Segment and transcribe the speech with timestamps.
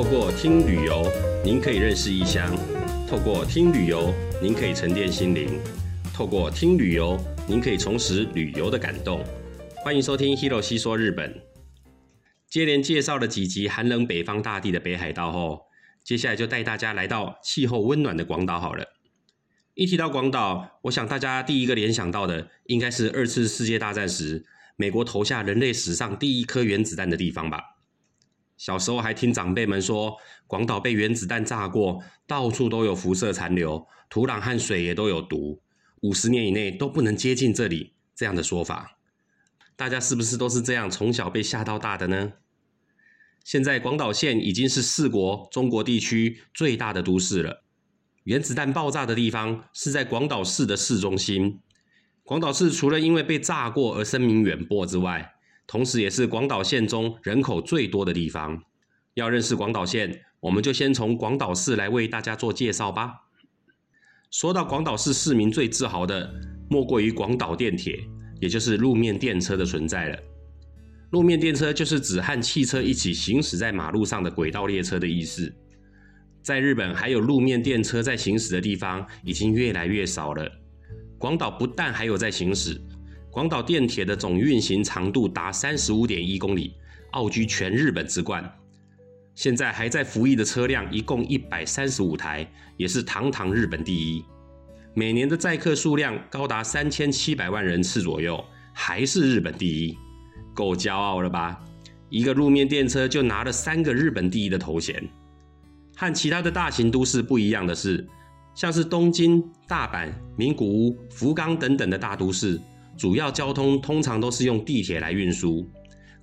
[0.00, 1.06] 透过听旅游，
[1.44, 2.56] 您可以认识异乡；
[3.06, 5.60] 透过听旅游，您可以沉淀心灵；
[6.14, 9.22] 透过听旅游，您可以重拾旅游的感动。
[9.84, 11.38] 欢迎收听 Hiro 西说日本。
[12.48, 15.66] 接连介绍了几集寒冷北方大地的北海道后，
[16.02, 18.82] 接下来就带大家来到气候温暖的广岛好了。
[19.74, 24.46] 一提到广岛，我想大家第一个联想到的应该是二次世界大战时
[24.76, 27.60] 美国投下人类史上第一颗原子弹的地方吧。
[28.60, 30.14] 小时候还听长辈们说，
[30.46, 35.62] 广岛被原子弹炸过，到处都有辐射残留，土壤和水也都有毒，
[36.02, 38.98] 五十年以内都不能接近这里这样的说法。
[39.76, 42.34] 大家是不是都是这样从小被吓到大的呢？
[43.42, 47.64] 现在广岛县已经是四国中国地区最大的都市了。
[48.24, 51.60] 原子弹爆炸的地方是在广岛市的市中心。
[52.22, 55.32] 广岛市除了因为被炸过而声名远播之外，
[55.70, 58.60] 同时也是广岛县中人口最多的地方。
[59.14, 63.12] 要认识广岛县，我们就先从广岛市来为大家做介绍吧。
[64.32, 66.28] 说到广岛市市民最自豪的，
[66.68, 67.96] 莫过于广岛电铁，
[68.40, 70.18] 也就是路面电车的存在了。
[71.12, 75.52] 路面电车就是指和汽车一起行驶在马路上的轨道列车的意思。
[76.42, 80.50] 在日本，还有路面电车在行驶的地方已经越来越少了。
[81.16, 82.80] 广岛不但还有在行驶，
[83.30, 86.74] 广岛电铁的总运行长度达三十五点一公里，
[87.12, 88.44] 傲居全日本之冠。
[89.36, 92.44] 现在还在服役的车辆一共一百三十五台，
[92.76, 94.24] 也是堂堂日本第一。
[94.94, 99.96] 每年的载客数量高达三千七百万人次左右，还是日本第一，
[100.52, 101.56] 够骄傲了吧？
[102.08, 105.08] 一个路面电车就拿了三个日本第一的头衔。
[105.96, 108.04] 和其他的大型都市不一样的是，
[108.56, 112.60] 像是东京、大阪、名古屋、福冈等等的大都市，
[113.00, 115.66] 主要交通通常都是用地铁来运输。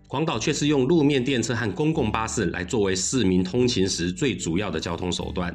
[0.08, 5.52] 广岛却是用路面电车和公共巴士来作为市民通勤时最主要的交通手段。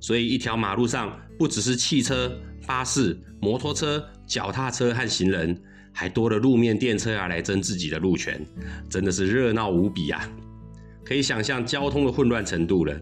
[0.00, 5.56] 所以，一条马路上不只是汽车、巴士、摩托车、脚踏车和行人，
[5.92, 8.44] 还多了路面电车啊来争自己的路权，
[8.90, 10.28] 真的是热闹无比啊！
[11.04, 13.00] 可以想象交通的混乱程度了。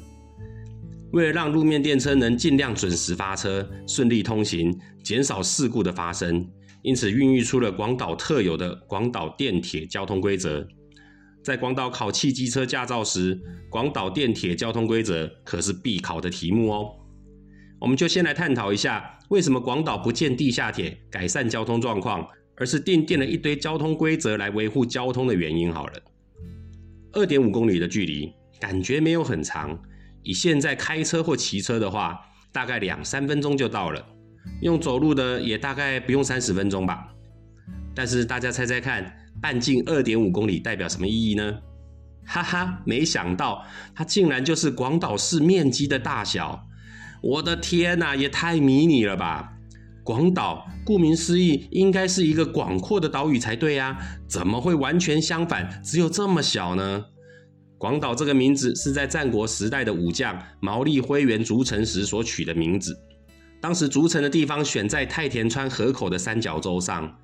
[1.12, 6.46] 为了让路面电车能尽量准时发车、顺利通行，减少事故的发生，
[6.82, 10.66] 因此孕育出了广岛特有的广岛电铁交通规则。
[11.42, 16.90] 在广岛考汽机车驾照时，广岛电铁交通规则可是必考的题目哦。
[17.80, 22.26] 我们就先来探讨一下，为什么广岛不建地下铁改善交通状况，
[22.56, 25.72] 而是定定了一堆交通规则来维护交通的原因。
[25.72, 25.92] 好了，
[27.12, 28.30] 二点五公里的距离，
[28.60, 29.78] 感觉没有很长。
[30.22, 32.20] 以现在开车或骑车的话，
[32.52, 34.02] 大概两三分钟就到了；
[34.62, 37.08] 用走路的也大概不用三十分钟吧。
[37.94, 41.58] 但是大家猜猜看，半径二点五公里代表什么意义呢？
[42.24, 43.64] 哈哈，没想到
[43.94, 46.66] 它竟然就是广岛市面积的大小！
[47.22, 49.52] 我的天哪，也太迷你了吧！
[50.04, 57.04] 广岛顾名思义，应该是一个广阔的岛屿才对呀，怎么会完全相反，只有这么小呢？
[57.76, 62.96] 广岛这个名字是在战国时代的武将毛利辉元筑城时所取的名字。
[63.60, 67.14] 当时筑城的地方选在太田川河口的三角洲上，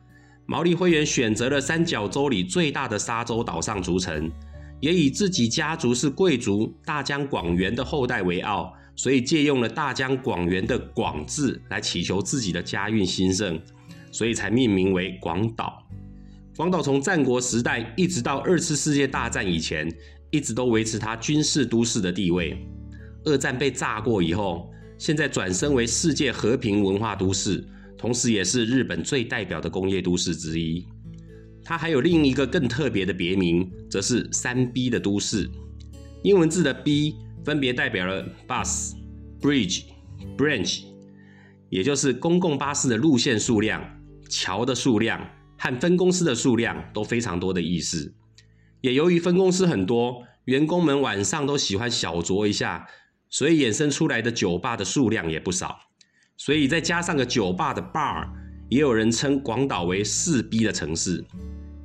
[0.46, 4.30] 毛利辉元选择了三角洲里最大的沙洲岛上筑城，
[4.80, 13.60] 也以自己家族是贵族大江广元的后代为傲，所以借用了大江广元的“广”字来祈求自己的家运兴盛，
[14.12, 15.82] 所以才命名为广岛。
[16.56, 19.90] 广岛从战国时代一直到二次世界大战以前。
[20.32, 22.58] 一直都维持它军事都市的地位。
[23.24, 27.64] 二战被炸过以后，现在转身为世界和平文化都市，
[27.98, 30.86] 同时也是日本最代表的工业都市之一。
[31.62, 35.50] 它还有另一个更特别的别名，则是三 B 的都市。
[36.22, 38.92] 英文字的 B 分别代表了 bus、
[39.40, 39.82] bridge、
[40.36, 40.84] branch，
[41.68, 43.82] 也就是公共巴士的路线数量、
[44.28, 45.20] 桥的数量
[45.58, 48.14] 和分公司的数量都非常多的意思。
[48.80, 52.86] 也由于分公司很多，员工们晚上都喜欢小酌一下，
[53.30, 55.78] 所以衍生出来的酒吧的数量也不少。
[56.36, 58.28] 所以再加上个酒吧的 bar，
[58.68, 61.24] 也有人称广岛为四 B 的城市。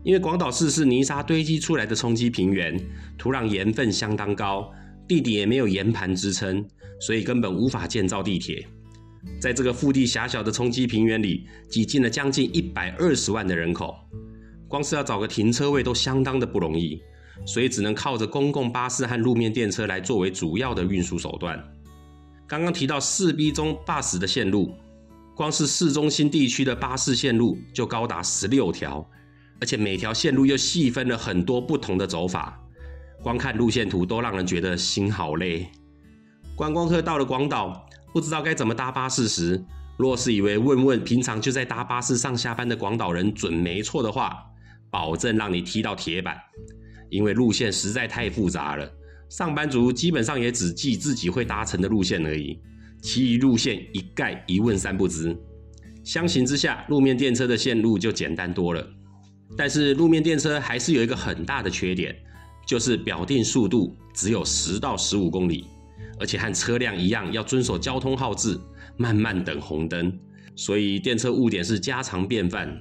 [0.03, 2.75] 因为广岛市是泥沙堆积出来的冲积平原，
[3.17, 4.73] 土壤盐分相当高，
[5.07, 6.65] 地底也没有岩盘支撑，
[6.99, 8.67] 所以根本无法建造地铁。
[9.39, 13.95] 在这个腹地狭小的冲积平原里，挤进了将近一百二十万的人口。
[14.67, 16.99] 光是要找个停车位都相当的不容易，
[17.45, 21.61] 所以只能靠着公共巴士和路面电车来作为主要的运输手段。
[22.47, 24.73] 刚刚提到四 B 中 bus 的线路，
[25.35, 29.07] 光是市中心地区的巴士线路就高达十六条，
[29.59, 32.59] 而且每条线路又细分了很多不同的走法。
[33.23, 35.69] 光看路线图都让人觉得心好累。
[36.55, 39.63] 观光客到了广岛，不知道该怎么搭巴士时，
[39.97, 44.43] 若是以为问问平常就在搭巴士上下班的广岛人准没错的话，
[44.89, 46.37] 保证让你踢到铁板。
[47.11, 48.91] 因为路线实在太复杂了，
[49.29, 52.59] 上班族基本上也只记自己会搭乘的路线而已，
[53.01, 55.37] 其余路线一概一问三不知。
[56.03, 58.83] 相形之下，路面电车的线路就简单多了。
[59.57, 62.15] 但是路面电车还是有一个很大的缺点，
[62.65, 65.65] 就是表定速度只有十到十五公里，
[66.17, 68.57] 而且和车辆一样要遵守交通号志，
[68.95, 70.17] 慢慢等红灯，
[70.55, 72.79] 所以电车误点是家常便饭。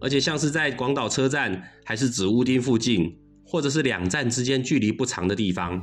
[0.00, 3.14] 而且像是在广岛车站，还是紫屋町附近，
[3.54, 5.80] 或者是两站之间距离不长的地方，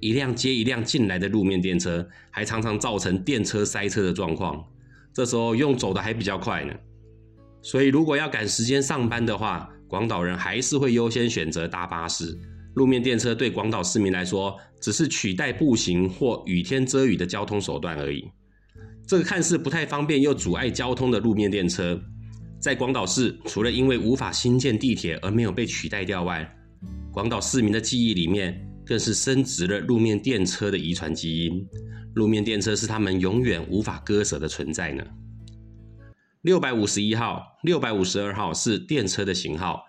[0.00, 4.60] 一辆接一辆进来的路面电车，还常常造成电车塞车的状况。
[5.12, 6.74] 这时候用走的还比较快呢。
[7.62, 12.36] 所以，如果要赶时间上班的话，广岛人还是会优先选择搭巴士。
[12.74, 18.28] 路面电车对广岛市民来说，只是取代步行或雨天遮雨的交通手段而已。
[19.06, 22.02] 这个看似不太方便又阻碍交通的路面电车，
[22.58, 26.52] 在广岛市除了因为无法新建地铁而没有被取代掉外，
[27.12, 31.68] 广岛市民的记忆里面更是深植了路面电车的遗传基因。
[32.14, 35.04] 路面电车是他们永远无法割舍的存在呢。
[36.40, 39.84] 六百五十一号、六百五十二号是电车的型号，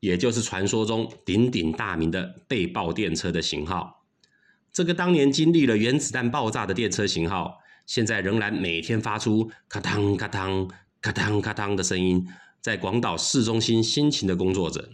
[0.00, 4.04] 也就是传说中鼎鼎大名的被爆电车的型号。
[4.72, 7.56] 这个当年经历了原子弹爆炸的电车型号，
[7.86, 10.68] 现在仍然每天发出咔当咔当
[11.00, 12.26] 咔当咔当的声音，
[12.60, 14.88] 在广岛市中心辛勤的工作着。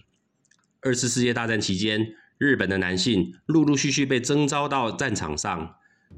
[0.85, 5.75] 二次世界大战期间，日本的男性陆陆续续被征召到战场上，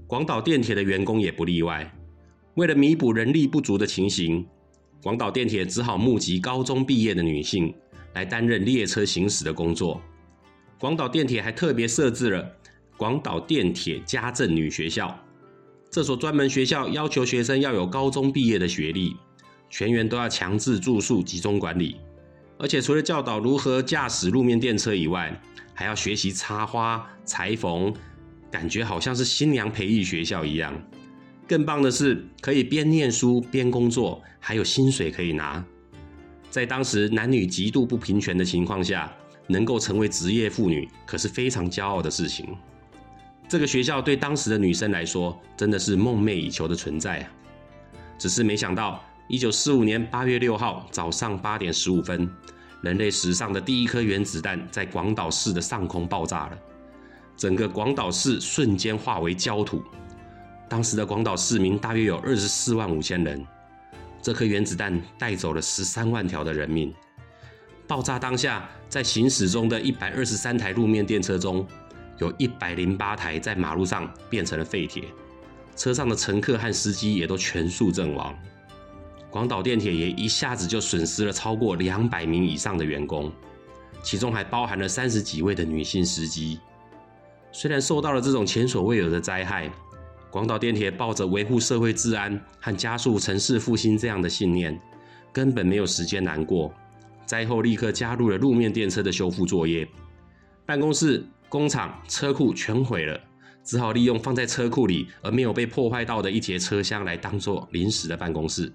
[0.08, 1.88] 广岛电铁的员工也不例外。
[2.56, 4.44] 为了弥补人力不足的情形，
[5.04, 7.72] 广岛电铁只好募集高中毕业的女性
[8.14, 10.02] 来担任列车行驶的工作。
[10.80, 12.44] 广岛电铁还特别设置了
[12.96, 15.16] 广岛电铁家政女学校，
[15.92, 19.14] 这所专门学校要求学生要有高中毕业的学历，
[19.70, 22.00] 全员都要强制住宿集中管理。
[22.58, 25.38] 而且除了教导如何驾驶路面电车以外，
[25.74, 27.94] 还要学习插花、裁缝，
[28.50, 30.74] 感觉好像是新娘培育学校一样。
[31.46, 35.64] 更棒的是，可以边念书边工作，还有薪水可以拿。
[36.50, 39.12] 在当时男女极度不平权的情况下，
[39.46, 42.56] 能够成为职业妇女，可是非常骄傲的事情。
[43.48, 47.30] 这个学校对当时的女生来说，真的是梦寐以求的存在啊！
[48.18, 52.30] 只是没想到，一九四五年八月六号早上八点十五分，
[52.80, 56.58] 人类史上的第一颗原子弹在广岛市的上空爆炸了，
[57.36, 59.82] 整个广岛市瞬间化为焦土。
[60.68, 63.44] 当时的广岛市民大约有二十四万五千人，
[64.22, 66.94] 这颗原子弹带走了十三万条的人命。
[67.88, 71.66] 爆炸当下，在行驶中的一百二十三台路面电车中，
[72.18, 75.02] 有一百零八台在马路上变成了废铁，
[75.74, 78.32] 车上的乘客和司机也都全数阵亡。
[79.30, 83.30] 广岛电铁也一下子就损失了超过两百名以上的员工，
[84.02, 86.58] 其中还包含了三十几位的女性司机。
[87.52, 89.70] 虽然受到了这种前所未有的灾害，
[90.30, 94.78] 广岛电铁抱着维护社会治安和加速城市复兴这样的信念，
[95.32, 96.72] 根本没有时间难过。
[97.24, 99.86] 灾后立刻加入了路面电车的修复作业，
[100.64, 103.20] 办公室、工厂、车库全毁了，
[103.64, 108.72] 只好利用放在车库里而没有被破坏到的一节车厢来当做临时的办公室。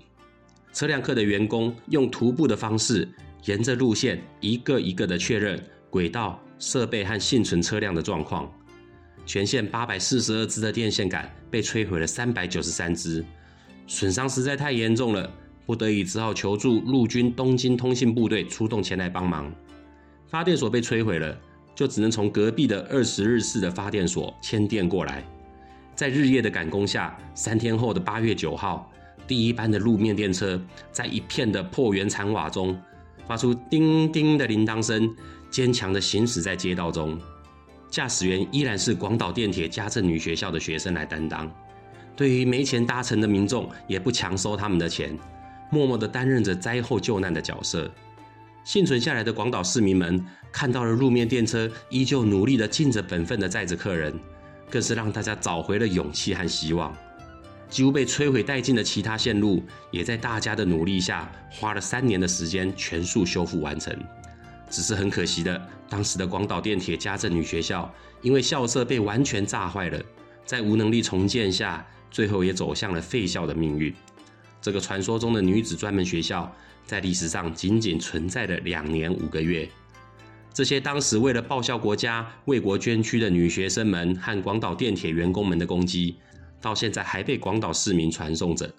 [0.74, 3.08] 车辆课的员工用徒步的方式，
[3.46, 8.52] 沿着路线一个一个的确认轨道、设备和幸存车辆的状况。
[9.26, 13.24] 全线八百四十二支的电线杆被摧毁了三百九十三支，
[13.86, 15.30] 损伤实在太严重了，
[15.66, 19.54] 不得已只好求助陆军东京通信部队出动前来帮忙。
[20.28, 21.38] 发电所被摧毁了，
[21.76, 25.24] 就只能从隔壁的二十日市的发电所迁电过来。
[25.96, 28.91] 在日夜的赶工下，三天后的八月九号，
[29.32, 30.62] 第一班的路面电车
[30.92, 32.78] 在一片的破垣残瓦中，
[33.26, 35.10] 发出叮叮的铃铛声，
[35.50, 37.18] 坚强的行驶在街道中。
[37.90, 41.50] 驾驶员依然是广岛电铁家政女学校的学生来担当，
[42.14, 45.18] 对于没钱搭乘的民众，也不强收他们的钱，
[45.70, 47.90] 默默地担任着灾后救难的角色。
[48.66, 50.22] 幸存下来的广岛市民们
[50.52, 54.14] 看到了路面电车依旧努力地尽着本分地载着客人，
[54.70, 56.94] 更是让大家找回了勇气和希望。
[57.72, 63.98] 几乎被摧毁殆尽的其他线路，也在大家的努力下，花了三年的时间全数修复完成。
[64.70, 67.90] 只是很可惜的，当时的广岛电铁家政女学校
[68.22, 70.02] 因为校舍被完全炸坏了，
[70.46, 73.94] 在无能力重建下，最后也走向了废校的命运。
[74.62, 76.54] 这个传说中的女子专门学校，
[76.86, 79.68] 在历史上仅仅存在了两年五个月。
[80.54, 86.18] 这些当时为了报效国家、为国捐躯的女学生们和广岛电铁员工们的攻击，
[86.62, 88.74] 到现在还被广岛市民传颂着。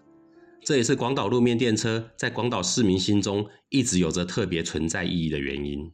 [0.65, 5.91] 这也是广岛路面电车在广岛市民心中一直有着特别存在意义的原因。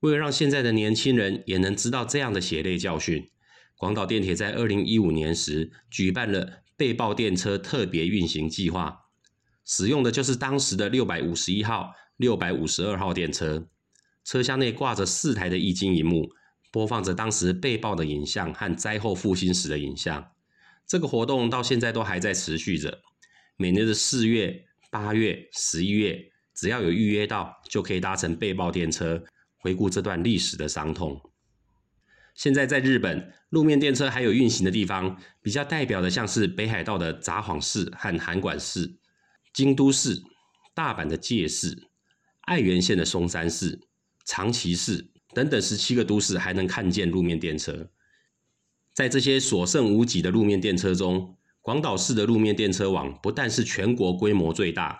[0.00, 3.30] 为了让现在的年轻人也能知道这样的血泪教训，
[3.76, 9.06] 广岛电铁在二零一五年时举办了被爆电车特别运行计划，
[9.64, 13.66] 使用的就是当时的六百五十一号、六百五十二号电车。
[14.24, 16.28] 车厢内挂着四台的液晶荧幕，
[16.72, 20.32] 播放着当时被爆的影像和灾后复兴时的影像。
[20.86, 23.02] 这个活动到现在都还在持续着。
[23.56, 29.24] 每年的四月、八月、十一月，只要有预约到，就可以搭乘被爆电车，
[29.56, 31.20] 回顾这段历史的伤痛。
[32.34, 38.96] 现在在日本，路面电车还有运行的地方，比较代表的像是北海道的札幌市和函馆市、
[39.54, 40.22] 京都市、
[40.74, 41.88] 大阪的界市、
[42.42, 43.80] 爱媛县的松山市。
[44.26, 47.88] 长崎市等等十七个都市还能看见路面电车。
[48.96, 54.98] 在这些所剩无几的路面电车中，广岛市的路面电车网不但是全国规模最大，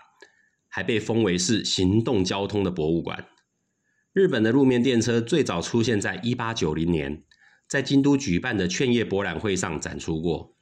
[0.69, 3.27] 还被封为是行动交通的博物馆。
[4.13, 7.23] 日本的路面电车最早出现在一八九零年，
[7.67, 10.55] 在京都举办的劝业博览会上展出过。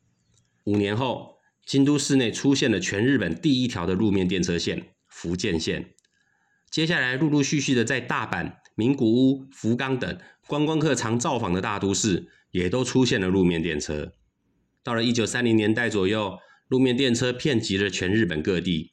[0.67, 5.97] 五年后，京都市内出现了全日本第一条的路面电车线——福建线。
[6.71, 14.13] 接下来，陆陆续续的在大阪、名古屋、福冈等观光客常造访的大都市，也都出现了路面电车。
[14.85, 18.93] 到了一九三零年代左右，路面电车遍及了全日本各地。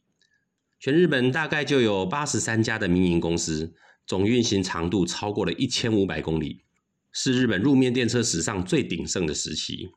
[0.79, 3.75] 全日本大概就有八十三家的民营公司，
[4.07, 6.63] 总运行长度超过了一千五百公里，
[7.11, 9.91] 是日本路面电车史上最鼎盛的时期。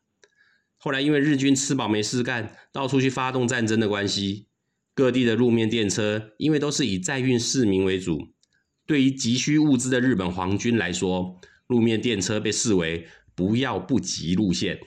[0.76, 4.46] 后来因为日军吃饱没事干，到处去发动战争的关系。
[4.92, 8.28] 各地的路面电车，因为都是以载运市民为主，
[8.84, 14.78] 对于急需物资的日本皇军来说，路面电车被视为不要不急路线。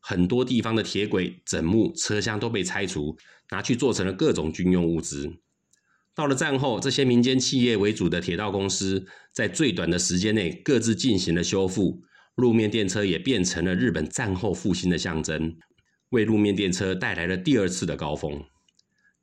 [0.00, 3.16] 很多地方的铁轨、枕木、车厢都被拆除，
[3.50, 5.30] 拿去做成了各种军用物资。
[6.14, 12.02] 到了战后，这些民间企业为主的铁道公司，在最短的时间内各自进行了修复，
[12.34, 15.56] 路面电车也变成了日本战后复兴的象征，
[16.08, 18.42] 为路面电车带来了第二次的高峰。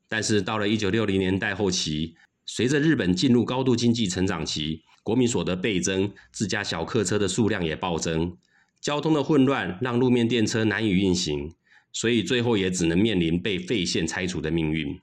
[0.08, 2.14] 但是到了一九六零年代后期，
[2.46, 8.36] 随着日本进入高度经济成长期，国民所得倍增，自家小客车的数量也暴增，
[8.80, 11.52] 交通的混乱让路面电车难以运行，
[11.92, 14.98] 所以最后也只能面临被废线拆除的命运。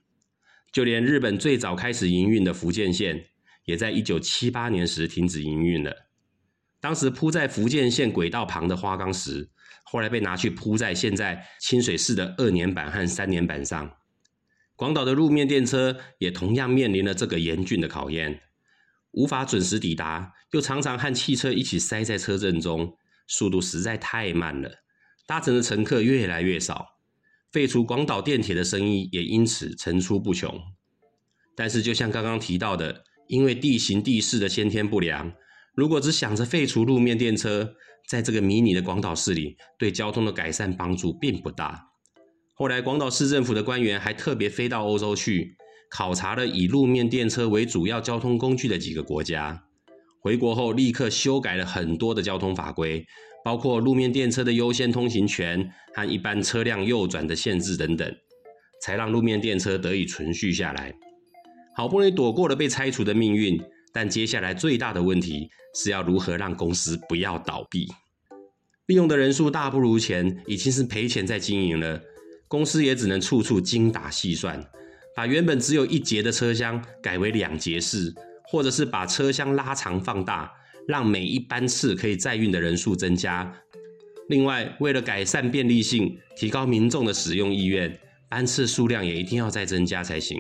[0.72, 3.26] 就连日本最早开始营运的福建线，
[3.66, 5.94] 也在一九七八年时停止营运了。
[6.80, 9.50] 当时铺在福建线轨道旁的花岗石，
[9.84, 13.92] 后来被拿去铺在现在清水市的二年板和三年板上。
[14.76, 18.42] 广岛的路面电车也同样面临了这个严峻的考验，
[19.12, 24.70] 无法准时抵达，又常常和汽车一起塞在车阵中，速度实在太慢了，
[25.28, 26.86] 搭乘的乘客越来越少，
[27.52, 30.60] 废除广岛电铁的生意也因此层出不穷。
[31.56, 35.32] 但是，就像刚刚提到的，因为地形地势的先天不良，
[35.76, 37.76] 如果只想着废除路面电车，
[38.10, 41.93] 在这个迷你的广岛市里，对交通的改善帮助并不大。
[42.56, 45.58] 后来，广岛市政府的官员还特别飞到欧洲去
[45.90, 49.64] 考察了以路面电车为主要交通工具的几个国家。
[50.20, 53.04] 回国后，立刻修改了很多的交通法规，
[53.44, 58.16] 包括路面电车的优先通行权和一般车辆右转的限制等等，
[58.84, 60.94] 才让路面电车得以存续下来。
[61.76, 63.60] 好不容易躲过了被拆除的命运，
[63.92, 67.88] 但接下来最大的问题是要如何让公司不要倒闭。
[68.86, 72.00] 利用的人数大不如前，已经是赔钱在经营了。
[72.54, 74.64] 公司也只能处处精打细算，
[75.16, 80.54] 把原本只有一节的车厢改为两节式，或者是把车厢拉长放大，
[80.88, 83.52] 让每一班次可以载运的人数增加。
[84.30, 90.40] 另外，为了改善便利性，提高民众的使用意愿，班次数量也一定要再增加才行。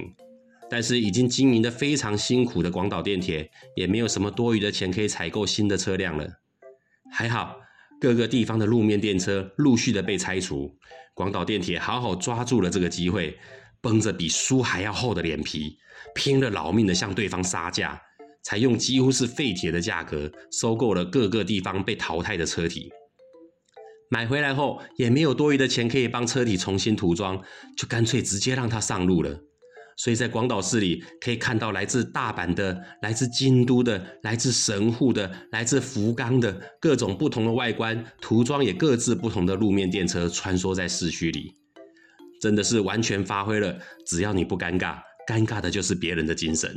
[0.69, 6.29] 但是，已经经营的非常辛苦的广岛电铁，也没有什么多余的钱可以采购新的车辆了。
[7.11, 7.62] 还好。
[8.03, 10.69] 各个地方的路面电车陆续的被拆除，
[11.13, 13.39] 广岛电铁好好抓住了这个机会，
[13.79, 15.77] 绷着比书还要厚的脸皮，
[16.13, 17.97] 拼了老命的向对方杀价，
[18.43, 22.91] 采用几乎是废铁的价格收购了各个地方被淘汰的车体。
[24.09, 27.41] 买回来后也没有多余的钱可以帮车体重新涂装，
[27.77, 29.39] 就干脆直接让它上路了。
[29.97, 41.53] 所以在广岛市里，可以看到来自大阪的、来自京都的、来自神户的、来自福冈的各种不同的外观涂装，也各自不同的路面电车穿梭在市区里，
[42.41, 44.97] 真的是完全发挥了只要你不尴尬，
[45.27, 46.75] 尴尬的就是别人的精神。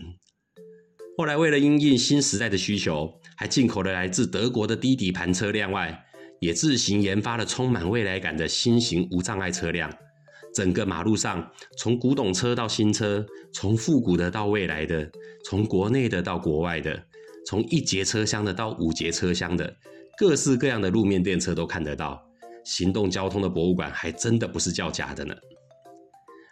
[1.19, 6.05] 后来为了应应新时代的需求，还进口了来自德国的低底盘车辆外，
[6.41, 9.91] 也自行研发了充满未来感的新型无障碍车辆。
[10.57, 15.07] 整个马路上，从古董车到新车，从复古的到未来的，
[15.45, 17.05] 从国内的到国外的，
[17.47, 19.77] 从一节车厢的到五节车厢的，
[20.17, 22.27] 各式各样的路面电车都看得到。
[22.65, 25.35] 行动交通的博物馆还真的不是叫假的呢。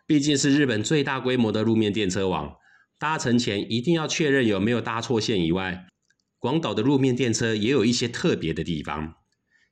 [0.06, 2.54] 毕竟是日本最大规模的路面电车网。
[2.98, 5.86] 搭乘前一定要确认有没有搭错线以外，
[6.38, 9.14] 广岛的路面电车也有一些特别的地方。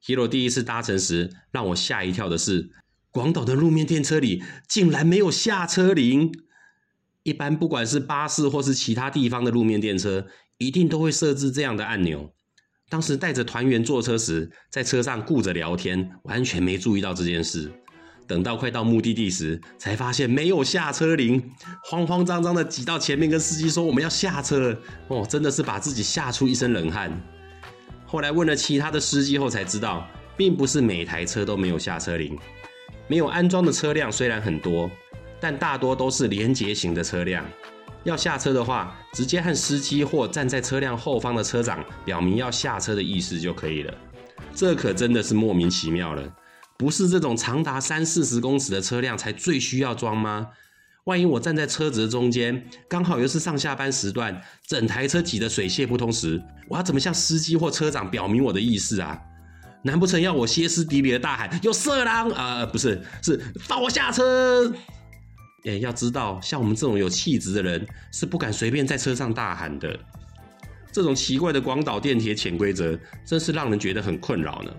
[0.06, 2.70] Hero 第一次搭乘时，让我吓一跳的是，
[3.12, 6.32] 广岛的路面电车里竟然没有下车铃。
[7.22, 10.26] 一般不管是巴士或是其他地方的路面电车，
[10.58, 12.32] 一定都会设置这样的按钮。
[12.88, 17.70] 当时带着团员坐车时，在车上顾着聊天，完全没注意到这件事。
[18.26, 21.42] 等到快到目的地时，才发现没有下车铃，
[21.84, 24.76] 慌慌张张的挤到前面，跟司机说我们要下车。
[25.08, 27.12] 哦，真的是把自己吓出一身冷汗。
[28.06, 32.36] 后来问了其他的司机后才知道，并不是每台车都没有下车铃。
[33.12, 34.90] 没有安装的车辆虽然很多，
[35.38, 37.44] 但大多都是连结型的车辆。
[38.04, 43.92] 要下车的话，直接和司机或站在车辆后方的车长表明要下车的意思就可以了。
[44.54, 46.22] 这可真的是莫名其妙了。
[46.78, 50.48] 不是这种长达三四十公尺的车辆才最需要装吗？
[51.04, 59.20] 万一我站在车子的中间，刚好又是上下班时段，整台车挤得水泄不通时，我要怎么向司机或车长表明我的意思啊？
[59.82, 62.30] 难不成要我歇斯底里的大喊“有色狼”？
[62.36, 64.72] 呃，不是，是放我下车。
[65.64, 69.98] 哎，要知道，像我们这种有气质的人，是不敢随便在车上大喊的。
[70.92, 74.72] 这种奇怪的广岛电铁潜规则，真是让人觉得很困扰呢。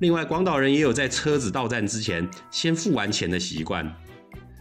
[0.00, 3.90] 另外，广岛人也有在车子到站之前先付完钱的习惯，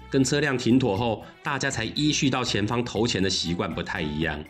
[0.10, 4.44] 跟车辆停妥后大家才依序到前方投钱的习惯不太一样，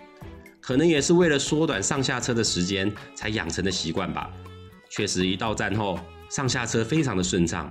[0.60, 4.30] 可能也是为了缩短上下车的时间才养成的习惯吧。
[4.96, 6.00] 确实，一到站后
[6.30, 7.70] 上下车非常的顺畅，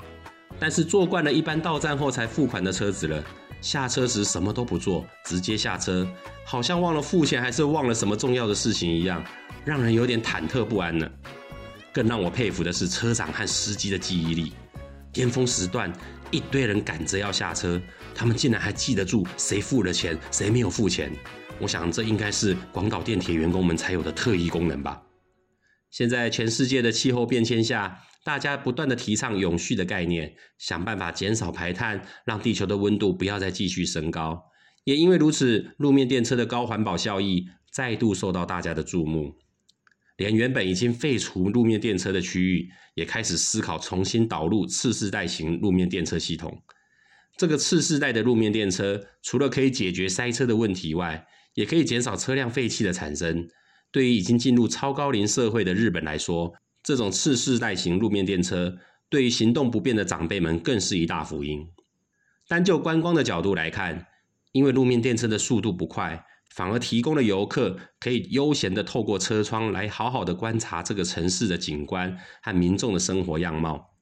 [0.58, 3.24] 但是坐惯了一般到站后才付款的车子了，
[3.62, 6.06] 下车时什么都不做，直接下车，
[6.44, 9.24] 好像忘了付钱还是忘了什么重要的事情一样，
[9.64, 11.10] 让人有点忐忑不安呢。
[11.94, 14.52] 更让我佩服的是车长和司机的记忆力。
[15.10, 15.90] 巅峰时段，
[16.30, 17.80] 一堆人赶着要下车，
[18.14, 21.10] 他们竟然还记得住谁付了钱，谁没有付钱。
[21.58, 25.00] 我想，这应该是广岛电铁员工们才有的特异功能吧。
[25.94, 34.42] 现在，全世界的气候变迁下，大家不断的提倡永续的概念，想办法减少排碳，让地球的温度不要再继续升高。
[34.82, 39.36] 也因为如此，路面电车的高环保效益再度受到大家的注目。
[40.16, 46.60] 连原本已经废除路面电车的区域，也开始思考重新导入次世代型路面电车系统。
[47.38, 53.48] 这个次世代的路面电车，除了可以解决塞车的问题外，也可以减少车辆废气的产生。
[53.94, 56.52] 对于已经进入超高龄社会的日本来说，
[56.82, 58.76] 这种次世代型路面电车，
[59.08, 61.64] 对于行动不便的长辈们更是一大福音。
[62.48, 64.08] 单就观光的角度来看，
[64.50, 66.26] 因为路面电车的速度不快。
[66.56, 73.92] 反而提供了游客可以悠闲的透过车窗来好好的观察这个城市的景观和民众的生活样貌。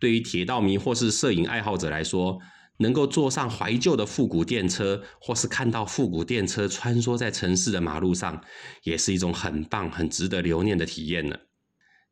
[0.00, 2.40] 对于铁道迷或是摄影爱好者来说，
[2.80, 8.42] 能够坐上怀旧的复古电车，或是看到复古电车穿梭在城市的马路上，
[8.82, 11.36] 也是一种很棒、很值得留念的体验呢。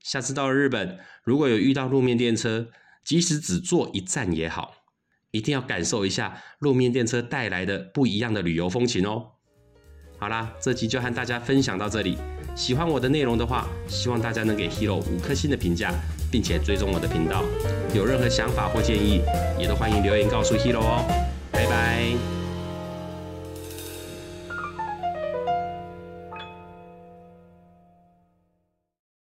[0.01, 2.69] 下次到了日本，如果有遇到路面电车，
[3.03, 4.75] 即使只坐一站也好，
[5.31, 9.27] 一定要感受一下路面电车带来的不一样的旅游风情哦。
[10.19, 12.19] 好啦，这集就和大家分享到这里。
[12.55, 15.95] 喜欢我的内容的话，希望大家能给 Hero 五颗星的评价，
[16.31, 17.43] 并且追踪我的频道。
[17.95, 19.23] 有任何想法或建议，
[19.59, 21.05] 也都欢迎留言告诉 Hero 哦。
[21.51, 22.38] 拜拜。